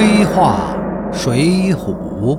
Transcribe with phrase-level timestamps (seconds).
[0.00, 0.78] 黑话
[1.12, 2.38] 水浒。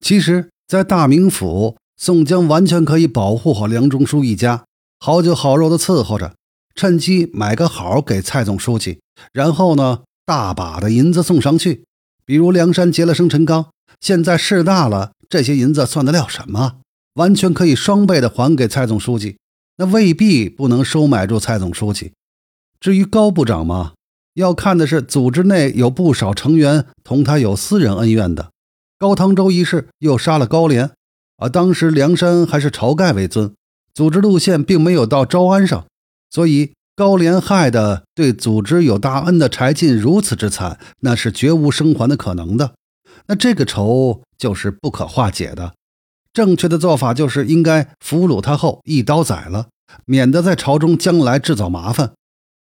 [0.00, 4.64] 其实，在大名府，宋江完全可以保护好梁中书一家，
[4.98, 6.34] 好酒好肉的伺候着，
[6.74, 8.98] 趁机买个好给蔡总书记，
[9.32, 11.84] 然后呢，大把的银子送上去。
[12.26, 13.66] 比如梁山劫了生辰纲，
[14.00, 16.78] 现在事大了，这些银子算得了什么？
[17.14, 19.36] 完全可以双倍的还给蔡总书记。
[19.76, 22.10] 那未必不能收买住蔡总书记。
[22.80, 23.92] 至于高部长嘛，
[24.34, 28.50] 要看的是组织内有不少成员同他有私人恩怨的。
[28.98, 30.90] 高唐州一事又杀了高廉，
[31.36, 33.52] 而当时梁山还是晁盖为尊，
[33.92, 35.84] 组织路线并没有到招安上，
[36.30, 42.74] 所以高廉害的对组织有大恩的柴进如此之惨，那是绝无生还的可能的。
[43.26, 45.74] 那这个仇就是不可化解的。
[46.32, 49.68] 正确的做法就是应该俘虏他后一刀宰了，
[50.04, 52.12] 免得在朝中将来制造麻烦。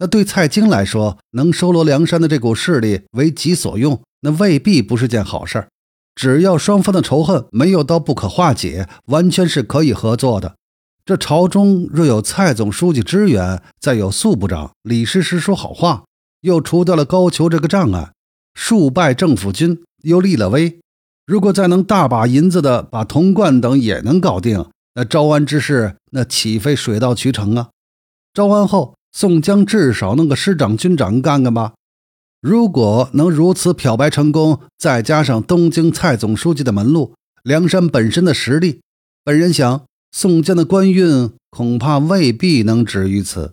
[0.00, 5.68] 那对蔡京来说，能收罗梁山的这股势力为己所用，那未必不是件好事儿。
[6.14, 10.56] 只要双方的仇恨没有到不可化解，完全是可以合作的。
[11.04, 16.04] 这朝中若有蔡总书记支援，再有宿部长李师师说好话，
[16.40, 18.12] 又除掉了高俅这个障碍，
[18.54, 20.80] 数败政府军，又立了威。
[21.26, 27.68] 如果再能大把银子的把童贯等也能搞定，那招安之事那岂非水到渠成啊？
[28.32, 31.74] 招安后，宋江至少弄个师长、军长干干吧。
[32.40, 38.80] 如果能如此漂白成功，再加上东京蔡总书记的门路，梁山本身的实力，
[39.22, 43.52] 本人想宋江的官运恐怕未必能止于此。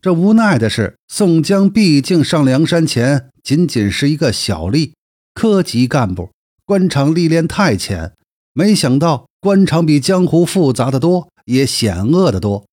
[0.00, 4.92] 这无奈的是，宋江毕竟上梁山前仅仅是一个小吏、
[5.32, 6.30] 科级干部。
[6.64, 8.14] 官场历练太浅，
[8.52, 12.64] 没想到官场比江湖复杂的多，也险恶的多。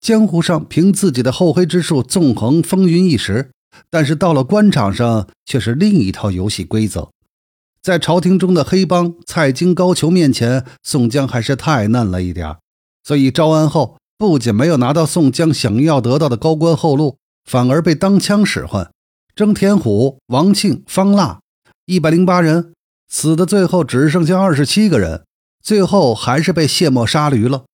[0.00, 3.50] 江湖上凭自己的厚黑之术纵横风云一时，
[3.90, 7.10] 但是到了官场上却是另一套游戏规则。
[7.82, 12.56] 在朝廷中的黑帮蔡京、高俅面前，宋江还是太嫩了一点
[13.04, 18.90] 所以招安后，不仅没有拿到宋江想要得到的高官厚禄，反而被当枪使唤。
[19.34, 21.40] 征田虎、王庆、方腊，
[21.86, 22.72] 一百零八人。
[23.08, 25.24] 死的最后只剩下二十七个人，
[25.62, 27.64] 最后还是被卸磨杀驴了。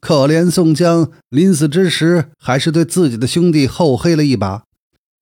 [0.00, 4.64] 可怜宋江临死之时，还是对自己的兄弟厚黑了一把。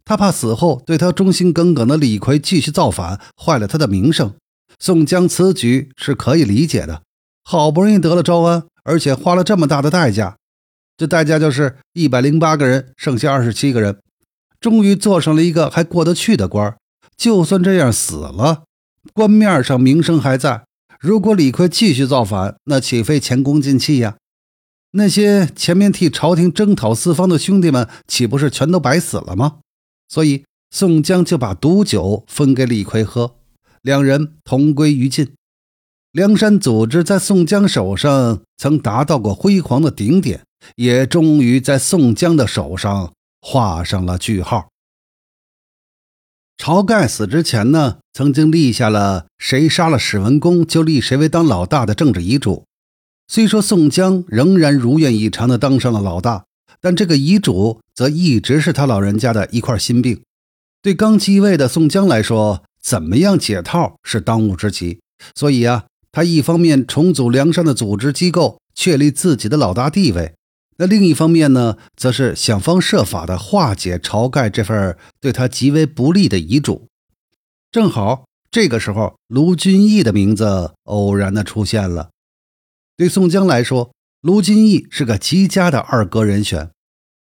[0.04, 4.34] 他怕死后对他忠心耿耿的李逵继续造反，坏了他的名声。
[4.78, 7.02] 宋江此举是可以理解的。
[7.44, 10.36] 好不容易得了招安，而且花了这么大的代价，
[10.96, 13.98] 这代价就是一百零八个人剩下二十七个人，
[14.60, 16.76] 终于做上了一个还过得去的官。
[17.16, 18.62] 就算这样死了。
[19.12, 20.64] 官面上名声还在，
[21.00, 24.16] 如果李逵继续造反，那岂非前功尽弃呀？
[24.98, 29.60] 那些前面替朝廷征讨四方的兄弟们，岂不是全都白死了吗？
[30.08, 33.36] 所以宋江就把毒酒分给李逵喝，
[33.80, 35.32] 两人同归于尽。
[36.10, 40.42] 梁山组织在宋江手上曾达到过辉煌的顶点，
[40.74, 44.68] 也终于在宋江的手上画上了句号。
[46.56, 52.64] 晁盖死之前呢，曾经立下了谁杀了史文恭就立谁为当老大的政治遗嘱。
[53.30, 56.46] 虽说宋江仍然如愿以偿的当上了老大，
[56.80, 60.22] 但这个遗嘱则一直是他老人家的一块心病。
[60.80, 65.00] 对刚继位的宋江来说，怎么样解套是当务之急。
[65.34, 70.32] 所以啊，他一方面重组梁山的组织机构，确立自己的老大地位。
[70.78, 76.86] 那另一方面呢，则是想方设法的化解晁盖这份对他极为不利的遗嘱。
[77.70, 82.08] 正好这个时候，卢俊义的名字偶然的出现了。
[82.98, 86.72] 对宋江来说，卢俊义是个极佳的二哥人选。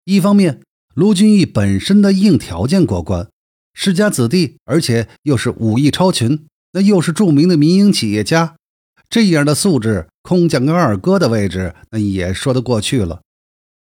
[0.04, 0.60] 一方面，
[0.94, 3.30] 卢俊义本身的硬条件过关，
[3.74, 8.58] 世家子弟，而且又是武艺超群，那又是著名的民营企业家，
[9.10, 13.22] 这样的素质，空降个二哥的位置，那也说得过去了。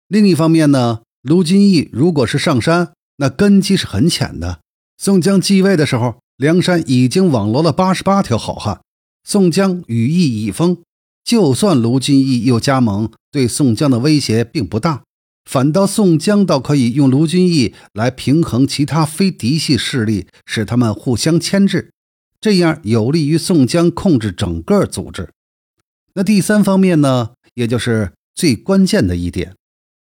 [0.07, 4.61] 另一方面呢，卢俊义如果是上山，那根基是很浅的。
[4.97, 8.79] 宋江继位的时候，梁山已经网罗了八十八条好汉，
[9.25, 10.77] 宋江羽翼已丰。
[11.23, 15.03] 就算卢俊义又加盟，对宋江的威胁并不大，
[15.45, 21.91] 反倒宋江倒可以用卢俊义来平衡其他非嫡系势力，使他们互相牵制，
[22.39, 25.29] 这样有利于宋江控制整个组织。
[26.15, 29.55] 那第三方面呢，也就是最关键的一点。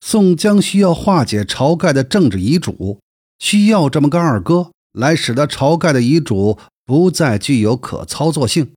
[0.01, 3.01] 宋江需要化解晁盖的政治遗嘱，
[3.39, 8.71] 需要这么个二哥来使得晁盖的遗嘱不再具有可操作性。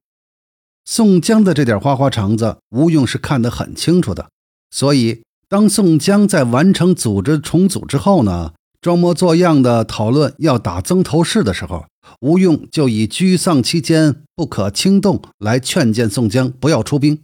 [0.86, 4.28] 宋江的这点花花肠子，吴用是看得很清楚的。
[4.70, 11.86] 所以，当宋江在完成组织重组之后呢，装模作样的讨论要打曾头市的时候，
[12.20, 17.22] 吴用就以居丧期间不可轻动来劝谏宋江不要出兵。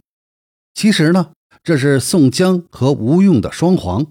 [0.72, 4.06] 其实呢，这是宋江和吴用的双簧，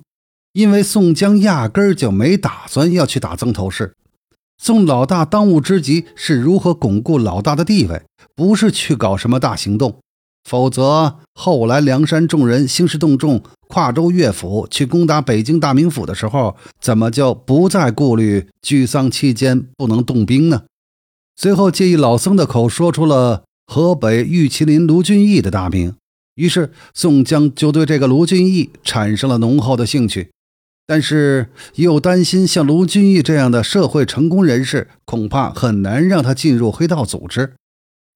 [0.54, 3.96] 因为宋江压根儿就没打算要去打曾头市。
[4.62, 8.04] 宋老大当务之急是如何巩固老大的地位，
[8.36, 10.00] 不是去搞什么大行动。
[10.44, 20.64] 否则，后来梁山众人兴师动众，跨州越府去攻打北京大名府的时候，怎么就不再顾虑沮丧期间不能动兵呢？
[21.38, 25.96] 随后，借一老僧的口说出了河北玉麒麟卢俊义的大名，
[26.36, 30.32] 于是宋江就对这个卢俊义产生了浓厚的兴趣。
[30.90, 37.54] 但是又担心像卢俊义这样的社会成功人士，恐怕很难让他进入黑道组织。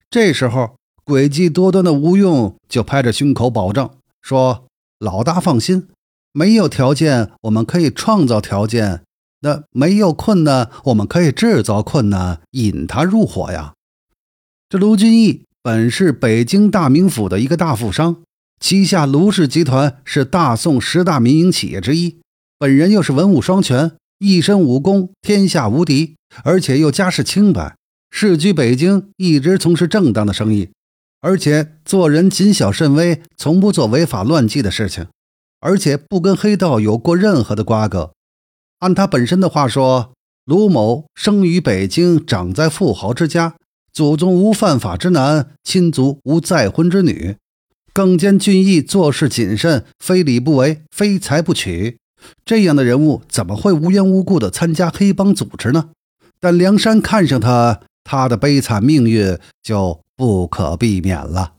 [0.09, 0.75] 这时候，
[1.05, 3.87] 诡计多端的吴用就拍着胸口保证
[4.23, 4.65] 说
[4.97, 5.87] ：“老大放心，
[6.31, 9.01] 没有条件，我们可以创造条件；
[9.41, 13.73] 那没有困难，我们可以制造困难，引他入伙呀。”
[14.67, 18.23] 这卢俊义本是北京大名府的一个大富商，
[18.59, 22.17] 旗下卢氏集团是大宋十大民营企业之一。
[22.63, 26.15] 本人又是文武双全，一身武功天下无敌，
[26.45, 27.75] 而且又家世清白，
[28.09, 30.69] 世居北京，一直从事正当的生意，
[31.19, 35.07] 而且做人谨小慎微，从不做违法乱纪的事情，
[35.59, 38.13] 而且不跟黑道有过任何的瓜葛。
[38.79, 40.13] 按他本身的话说，
[40.45, 43.57] 卢某生于北京，长在富豪之家，
[43.91, 47.35] 祖宗无犯法之男，亲族无再婚之女，
[47.91, 51.97] 更兼俊逸做事谨慎，非礼不为，非财不取。
[52.45, 55.89] 这样的人物怎么会无缘无故的参加黑帮组织呢？
[56.39, 61.53] 但梁山看上他，他的悲惨命运就不可避免了。